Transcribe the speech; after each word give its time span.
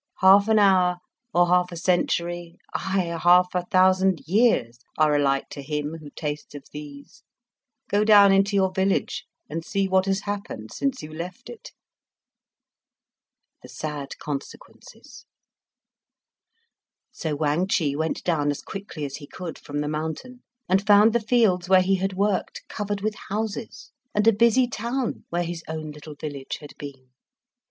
"Half 0.21 0.47
an 0.47 0.57
hour, 0.57 0.97
or 1.31 1.45
half 1.49 1.71
a 1.71 1.77
century 1.77 2.57
aye, 2.73 3.15
half 3.21 3.53
a 3.53 3.67
thousand 3.69 4.21
years, 4.25 4.79
are 4.97 5.13
all 5.13 5.21
alike 5.21 5.47
to 5.51 5.61
him 5.61 5.97
who 5.99 6.09
tastes 6.09 6.55
of 6.55 6.63
these. 6.73 7.21
Go 7.87 8.03
down 8.03 8.31
into 8.33 8.55
your 8.55 8.71
village 8.71 9.25
and 9.47 9.63
see 9.63 9.87
what 9.87 10.07
has 10.07 10.21
happened 10.21 10.71
since 10.73 11.03
you 11.03 11.13
left 11.13 11.51
it." 11.51 11.69
So 17.13 17.35
Wang 17.35 17.67
Chih 17.67 17.95
went 17.95 18.23
down 18.23 18.49
as 18.49 18.61
quickly 18.63 19.05
as 19.05 19.17
he 19.17 19.27
could 19.27 19.59
from 19.59 19.81
the 19.81 19.87
mountain, 19.87 20.41
and 20.67 20.83
found 20.87 21.13
the 21.13 21.19
fields 21.19 21.69
where 21.69 21.83
he 21.83 21.97
had 21.97 22.13
worked 22.13 22.63
covered 22.67 23.01
with 23.01 23.13
houses, 23.29 23.91
and 24.15 24.27
a 24.27 24.33
busy 24.33 24.65
town 24.65 25.25
where 25.29 25.43
his 25.43 25.61
own 25.67 25.91
little 25.91 26.15
village 26.15 26.57
had 26.59 26.73
been. 26.79 27.11